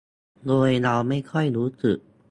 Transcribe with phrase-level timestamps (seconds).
[0.47, 1.97] โดยเราไม่ค่อยรู้สึก